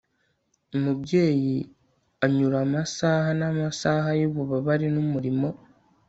umubyeyi 0.77 1.57
anyura 2.25 2.57
amasaha 2.67 3.29
n'amasaha 3.39 4.09
y'ububabare 4.21 4.87
n'umurimo 4.95 5.47